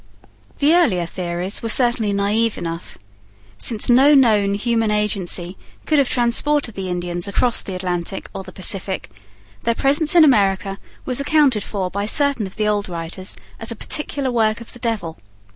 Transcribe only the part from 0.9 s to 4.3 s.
theories were certainly naive enough. Since no